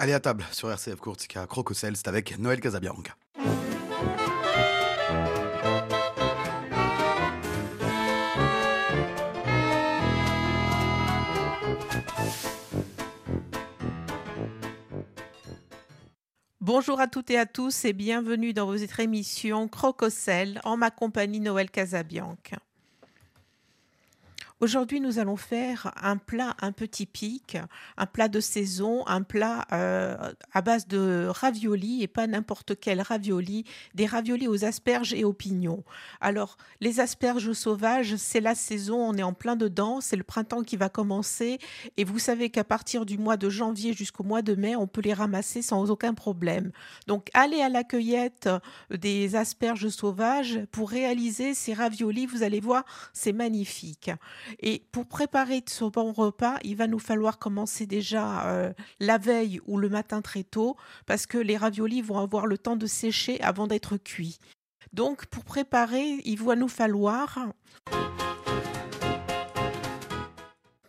[0.00, 3.14] Allez à table sur RCF Courtica Crococel, c'est avec Noël Casabianca.
[16.60, 21.38] Bonjour à toutes et à tous et bienvenue dans votre émission Crococel en ma compagnie
[21.38, 22.58] Noël Casabianca.
[24.60, 27.58] Aujourd'hui, nous allons faire un plat un peu typique,
[27.96, 33.00] un plat de saison, un plat euh, à base de raviolis et pas n'importe quel
[33.00, 33.64] ravioli,
[33.94, 35.82] des raviolis aux asperges et aux pignons.
[36.20, 40.62] Alors, les asperges sauvages, c'est la saison, on est en plein dedans, c'est le printemps
[40.62, 41.58] qui va commencer
[41.96, 45.02] et vous savez qu'à partir du mois de janvier jusqu'au mois de mai, on peut
[45.02, 46.70] les ramasser sans aucun problème.
[47.08, 48.48] Donc, allez à la cueillette
[48.90, 54.12] des asperges sauvages pour réaliser ces raviolis, vous allez voir, c'est magnifique.
[54.60, 59.60] Et pour préparer ce bon repas, il va nous falloir commencer déjà euh, la veille
[59.66, 60.76] ou le matin très tôt,
[61.06, 64.38] parce que les raviolis vont avoir le temps de sécher avant d'être cuits.
[64.92, 67.48] Donc pour préparer, il va nous falloir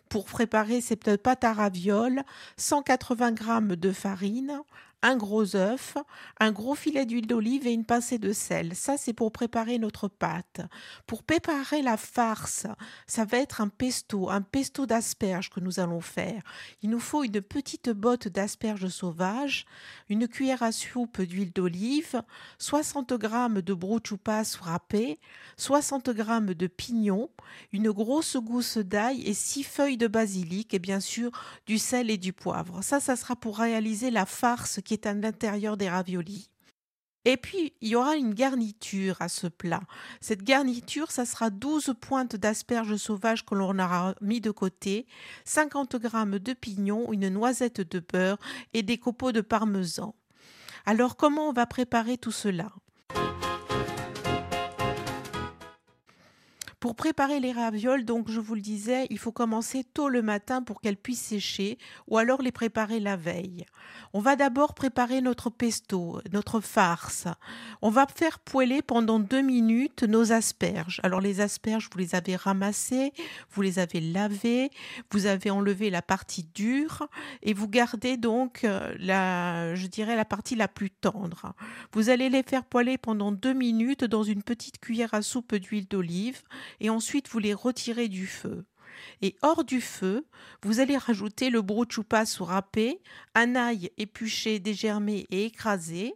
[0.08, 2.22] pour préparer cette pâte à ravioles,
[2.56, 4.60] 180 g de farine,
[5.02, 5.96] un gros œuf,
[6.40, 8.74] un gros filet d'huile d'olive et une pincée de sel.
[8.74, 10.60] Ça, c'est pour préparer notre pâte.
[11.06, 12.66] Pour préparer la farce,
[13.06, 16.42] ça va être un pesto, un pesto d'asperges que nous allons faire.
[16.82, 19.66] Il nous faut une petite botte d'asperges sauvages,
[20.08, 22.22] une cuillère à soupe d'huile d'olive,
[22.58, 25.18] 60 g de brochupas râpé,
[25.56, 26.24] 60 g
[26.54, 27.30] de pignons,
[27.72, 31.30] une grosse gousse d'ail et six feuilles de basilic et bien sûr
[31.66, 32.82] du sel et du poivre.
[32.82, 36.48] Ça, ça sera pour réaliser la farce qui est à l'intérieur des raviolis.
[37.26, 39.82] Et puis, il y aura une garniture à ce plat.
[40.20, 45.08] Cette garniture, ça sera 12 pointes d'asperges sauvages que l'on aura mis de côté,
[45.44, 48.38] 50 g de pignons, une noisette de beurre
[48.74, 50.14] et des copeaux de parmesan.
[50.86, 52.70] Alors, comment on va préparer tout cela?
[56.78, 60.62] Pour préparer les ravioles, donc je vous le disais, il faut commencer tôt le matin
[60.62, 63.64] pour qu'elles puissent sécher ou alors les préparer la veille.
[64.12, 67.28] On va d'abord préparer notre pesto, notre farce.
[67.80, 71.00] On va faire poêler pendant deux minutes nos asperges.
[71.02, 73.14] Alors les asperges, vous les avez ramassées,
[73.50, 74.70] vous les avez lavées,
[75.10, 77.08] vous avez enlevé la partie dure
[77.42, 81.54] et vous gardez donc euh, la, je dirais la partie la plus tendre.
[81.92, 85.88] Vous allez les faire poêler pendant deux minutes dans une petite cuillère à soupe d'huile
[85.88, 86.42] d'olive
[86.80, 88.64] et ensuite vous les retirez du feu.
[89.22, 90.26] Et hors du feu,
[90.62, 93.00] vous allez rajouter le brochupas râpé,
[93.34, 96.14] un ail épluché, dégermé et écrasé,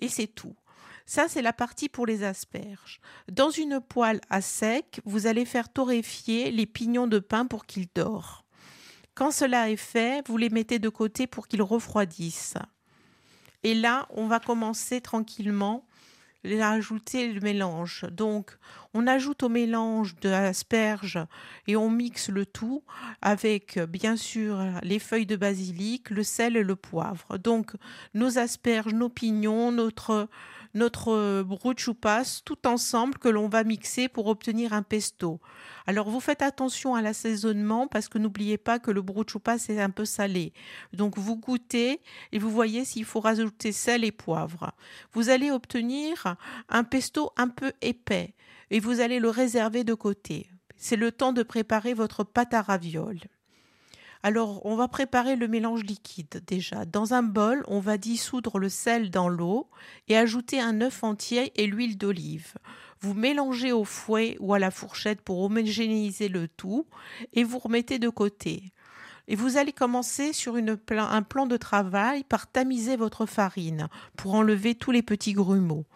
[0.00, 0.56] et c'est tout.
[1.06, 3.00] Ça, c'est la partie pour les asperges.
[3.30, 7.88] Dans une poêle à sec, vous allez faire torréfier les pignons de pain pour qu'ils
[7.94, 8.44] dorent.
[9.14, 12.58] Quand cela est fait, vous les mettez de côté pour qu'ils refroidissent.
[13.64, 15.84] Et là, on va commencer tranquillement
[16.44, 18.06] ajouter le mélange.
[18.10, 18.56] Donc,
[18.94, 21.18] on ajoute au mélange de l'asperge
[21.66, 22.82] et on mixe le tout
[23.22, 27.38] avec, bien sûr, les feuilles de basilic, le sel et le poivre.
[27.38, 27.72] Donc,
[28.14, 30.28] nos asperges, nos pignons, notre
[30.74, 35.40] notre brochupas tout ensemble que l'on va mixer pour obtenir un pesto.
[35.86, 39.90] Alors vous faites attention à l'assaisonnement parce que n'oubliez pas que le brochupas est un
[39.90, 40.52] peu salé.
[40.92, 42.00] Donc vous goûtez
[42.32, 44.72] et vous voyez s'il faut rajouter sel et poivre.
[45.12, 46.36] Vous allez obtenir
[46.68, 48.34] un pesto un peu épais
[48.70, 50.50] et vous allez le réserver de côté.
[50.76, 53.20] C'est le temps de préparer votre pâte à ravioles.
[54.22, 56.84] Alors, on va préparer le mélange liquide déjà.
[56.84, 59.70] Dans un bol, on va dissoudre le sel dans l'eau
[60.08, 62.54] et ajouter un œuf entier et l'huile d'olive.
[63.00, 66.86] Vous mélangez au fouet ou à la fourchette pour homogénéiser le tout
[67.32, 68.72] et vous remettez de côté.
[69.26, 74.74] Et vous allez commencer sur un plan de travail par tamiser votre farine pour enlever
[74.74, 75.86] tous les petits grumeaux.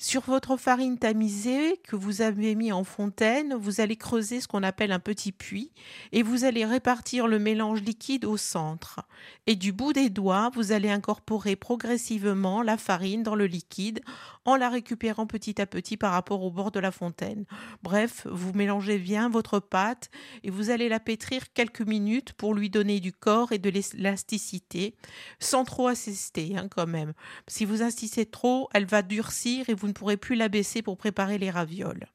[0.00, 4.62] Sur votre farine tamisée que vous avez mis en fontaine, vous allez creuser ce qu'on
[4.62, 5.72] appelle un petit puits
[6.12, 9.00] et vous allez répartir le mélange liquide au centre.
[9.48, 14.00] Et du bout des doigts, vous allez incorporer progressivement la farine dans le liquide
[14.44, 17.44] en la récupérant petit à petit par rapport au bord de la fontaine.
[17.82, 20.10] Bref, vous mélangez bien votre pâte
[20.44, 24.94] et vous allez la pétrir quelques minutes pour lui donner du corps et de l'élasticité,
[25.40, 27.14] sans trop assister hein, quand même.
[27.48, 30.96] Si vous insistez trop, elle va durcir et vous ne pourrez plus la baisser pour
[30.96, 32.06] préparer les ravioles.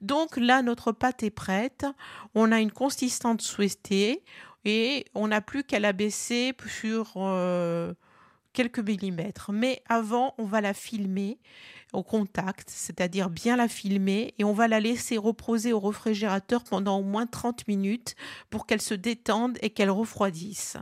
[0.00, 1.86] Donc là, notre pâte est prête.
[2.34, 4.22] On a une consistance souhaitée
[4.64, 7.94] et on n'a plus qu'à la baisser sur euh,
[8.52, 9.52] quelques millimètres.
[9.52, 11.38] Mais avant, on va la filmer
[11.92, 16.98] au contact, c'est-à-dire bien la filmer et on va la laisser reposer au réfrigérateur pendant
[16.98, 18.16] au moins 30 minutes
[18.50, 20.76] pour qu'elle se détende et qu'elle refroidisse.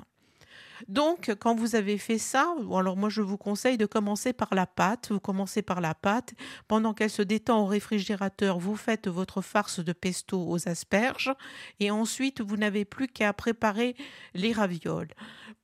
[0.88, 4.66] Donc, quand vous avez fait ça, alors moi je vous conseille de commencer par la
[4.66, 5.08] pâte.
[5.10, 6.34] Vous commencez par la pâte.
[6.68, 11.32] Pendant qu'elle se détend au réfrigérateur, vous faites votre farce de pesto aux asperges
[11.80, 13.96] et ensuite vous n'avez plus qu'à préparer
[14.34, 15.08] les ravioles.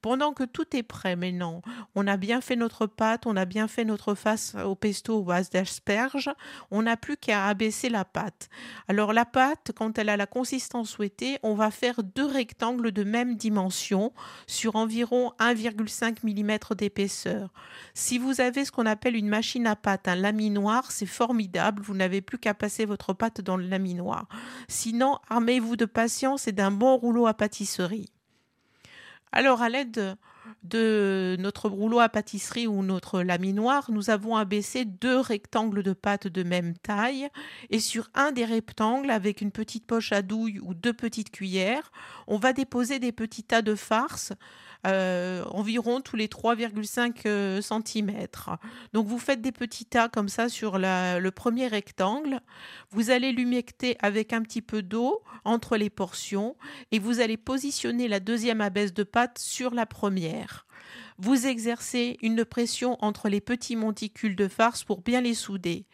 [0.01, 1.61] Pendant que tout est prêt maintenant,
[1.95, 5.25] on a bien fait notre pâte, on a bien fait notre face au pesto aux
[5.25, 6.31] base d'asperges,
[6.71, 8.49] on n'a plus qu'à abaisser la pâte.
[8.89, 13.05] Alors la pâte, quand elle a la consistance souhaitée, on va faire deux rectangles de
[13.05, 14.15] même dimension
[14.47, 17.51] sur environ 1,5 mm d'épaisseur.
[17.95, 21.95] Si vous avez ce qu'on appelle une machine à pâte, un laminoir, c'est formidable, vous
[21.95, 24.29] n'avez plus qu'à passer votre pâte dans le laminoir.
[24.69, 28.09] Sinon, armez-vous de patience et d'un bon rouleau à pâtisserie.
[29.33, 30.17] Alors, à l'aide
[30.63, 36.27] de notre rouleau à pâtisserie ou notre laminoir, nous avons abaissé deux rectangles de pâte
[36.27, 37.29] de même taille
[37.71, 41.93] et sur un des rectangles, avec une petite poche à douille ou deux petites cuillères,
[42.27, 44.33] on va déposer des petits tas de farce
[44.87, 48.13] euh, environ tous les 3,5 euh, cm.
[48.95, 52.41] Donc vous faites des petits tas comme ça sur le premier rectangle.
[52.91, 56.57] Vous allez l'humecter avec un petit peu d'eau entre les portions
[56.93, 60.40] et vous allez positionner la deuxième abaisse de pâte sur la première.
[61.19, 65.87] Vous exercez une pression entre les petits monticules de farce pour bien les souder.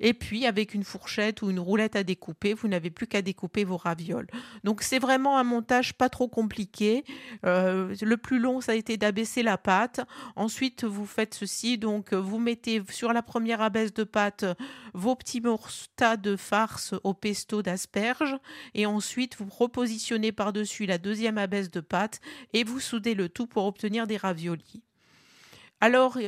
[0.00, 3.64] Et puis, avec une fourchette ou une roulette à découper, vous n'avez plus qu'à découper
[3.64, 4.26] vos ravioles.
[4.64, 7.04] Donc, c'est vraiment un montage pas trop compliqué.
[7.44, 10.00] Euh, le plus long, ça a été d'abaisser la pâte.
[10.36, 11.78] Ensuite, vous faites ceci.
[11.78, 14.44] Donc, vous mettez sur la première abaisse de pâte
[14.94, 15.86] vos petits morceaux
[16.22, 18.36] de farce au pesto d'asperges.
[18.74, 22.20] Et ensuite, vous repositionnez par-dessus la deuxième abaisse de pâte
[22.52, 24.82] et vous soudez le tout pour obtenir des raviolis.
[25.80, 26.18] Alors,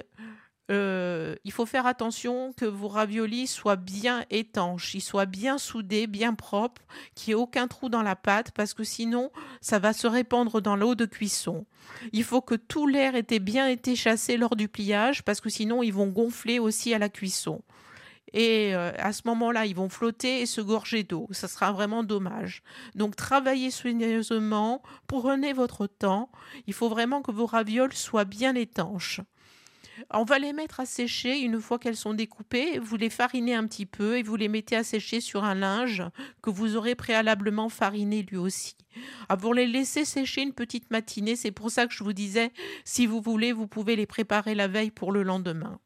[0.72, 6.06] euh, il faut faire attention que vos raviolis soient bien étanches, ils soient bien soudés,
[6.06, 6.82] bien propres,
[7.14, 9.30] qu'il n'y ait aucun trou dans la pâte, parce que sinon,
[9.60, 11.66] ça va se répandre dans l'eau de cuisson.
[12.12, 15.82] Il faut que tout l'air ait bien été chassé lors du pliage, parce que sinon,
[15.82, 17.62] ils vont gonfler aussi à la cuisson.
[18.32, 21.28] Et euh, à ce moment-là, ils vont flotter et se gorger d'eau.
[21.32, 22.62] Ça sera vraiment dommage.
[22.94, 26.30] Donc, travaillez soigneusement, prenez votre temps.
[26.66, 29.20] Il faut vraiment que vos ravioles soient bien étanches.
[30.10, 32.78] On va les mettre à sécher une fois qu'elles sont découpées.
[32.78, 36.02] Vous les farinez un petit peu et vous les mettez à sécher sur un linge
[36.42, 38.76] que vous aurez préalablement fariné lui aussi.
[39.28, 41.36] Ah, vous les laisser sécher une petite matinée.
[41.36, 42.52] C'est pour ça que je vous disais,
[42.84, 45.78] si vous voulez, vous pouvez les préparer la veille pour le lendemain.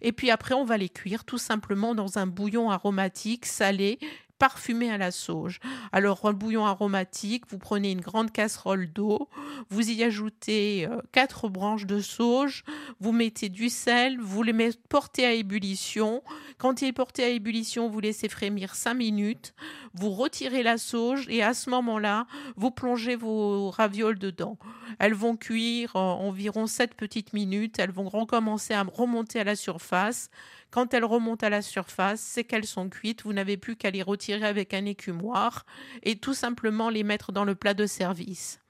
[0.00, 3.98] Et puis après, on va les cuire tout simplement dans un bouillon aromatique salé
[4.40, 5.60] parfumé à la sauge.
[5.92, 9.28] Alors, un bouillon aromatique, vous prenez une grande casserole d'eau,
[9.68, 12.64] vous y ajoutez euh, quatre branches de sauge,
[13.00, 16.22] vous mettez du sel, vous les mettez, portez à ébullition.
[16.56, 19.54] Quand il est porté à ébullition, vous laissez frémir cinq minutes,
[19.94, 22.26] vous retirez la sauge et à ce moment-là,
[22.56, 24.56] vous plongez vos ravioles dedans.
[24.98, 30.30] Elles vont cuire environ sept petites minutes, elles vont recommencer à remonter à la surface.
[30.70, 33.24] Quand elles remontent à la surface, c'est qu'elles sont cuites.
[33.24, 35.66] Vous n'avez plus qu'à les retirer avec un écumoire
[36.04, 38.60] et tout simplement les mettre dans le plat de service.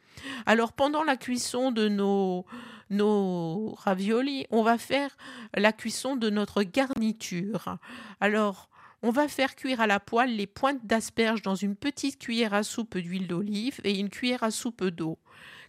[0.47, 2.47] Alors pendant la cuisson de nos,
[2.89, 5.17] nos raviolis, on va faire
[5.55, 7.77] la cuisson de notre garniture.
[8.21, 8.70] Alors
[9.03, 12.63] on va faire cuire à la poêle les pointes d'asperges dans une petite cuillère à
[12.63, 15.19] soupe d'huile d'olive et une cuillère à soupe d'eau.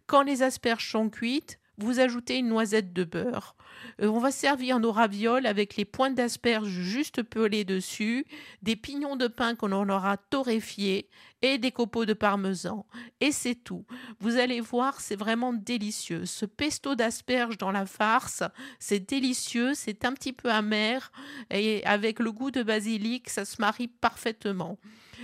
[0.05, 3.55] Quand les asperges sont cuites, vous ajoutez une noisette de beurre.
[4.01, 8.25] Euh, on va servir nos ravioles avec les pointes d'asperges juste pelées dessus,
[8.61, 11.09] des pignons de pain qu'on aura torréfiés
[11.41, 12.85] et des copeaux de parmesan.
[13.19, 13.85] Et c'est tout.
[14.19, 16.25] Vous allez voir, c'est vraiment délicieux.
[16.25, 18.43] Ce pesto d'asperges dans la farce,
[18.79, 21.11] c'est délicieux, c'est un petit peu amer
[21.49, 24.77] et avec le goût de basilic, ça se marie parfaitement.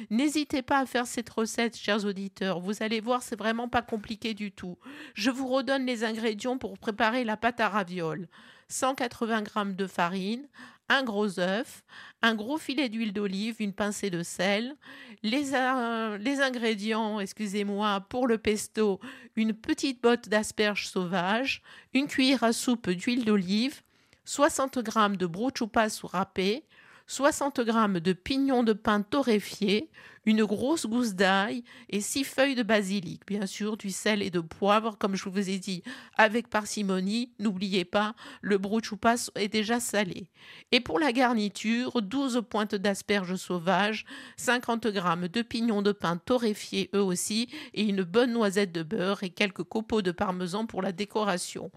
[0.09, 2.59] N'hésitez pas à faire cette recette, chers auditeurs.
[2.59, 4.77] Vous allez voir, c'est vraiment pas compliqué du tout.
[5.13, 8.27] Je vous redonne les ingrédients pour préparer la pâte à ravioles.
[8.69, 10.47] 180 g de farine,
[10.89, 11.83] un gros œuf,
[12.21, 14.75] un gros filet d'huile d'olive, une pincée de sel,
[15.23, 18.99] les, ingrédients, excusez-moi, pour le pesto,
[19.35, 21.61] une petite botte d'asperges sauvages,
[21.93, 23.81] une cuillère à soupe d'huile d'olive,
[24.25, 26.65] 60 g de brochupas râpé,
[27.07, 29.89] 60 g de pignons de pain torréfiés,
[30.27, 33.21] une grosse gousse d'ail et six feuilles de basilic.
[33.25, 35.83] Bien sûr, du sel et de poivre, comme je vous ai dit,
[36.17, 37.31] avec parcimonie.
[37.39, 40.29] N'oubliez pas, le brochupas est déjà salé.
[40.73, 44.05] Et pour la garniture, 12 pointes d'asperges sauvages,
[44.35, 49.23] 50 g de pignons de pain torréfiés eux aussi, et une bonne noisette de beurre
[49.23, 51.71] et quelques copeaux de parmesan pour la décoration.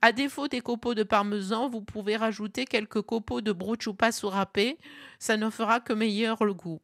[0.00, 4.76] À défaut des copeaux de parmesan, vous pouvez rajouter quelques copeaux de brochupas râpé,
[5.20, 6.80] ça ne fera que meilleur le goût.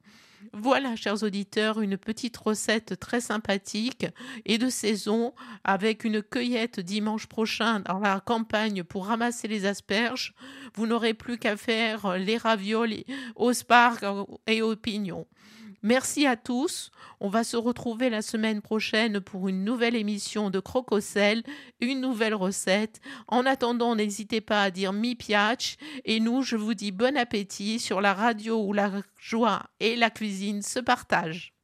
[0.52, 4.06] Voilà, chers auditeurs, une petite recette très sympathique
[4.44, 10.34] et de saison avec une cueillette dimanche prochain dans la campagne pour ramasser les asperges.
[10.74, 14.06] Vous n'aurez plus qu'à faire les raviolis aux sparges
[14.46, 15.26] et aux pignons.
[15.82, 16.90] Merci à tous.
[17.20, 21.42] On va se retrouver la semaine prochaine pour une nouvelle émission de Crococel,
[21.80, 23.00] une nouvelle recette.
[23.28, 27.78] En attendant, n'hésitez pas à dire mi piace et nous, je vous dis bon appétit
[27.78, 31.57] sur la radio où la joie et la cuisine se partagent.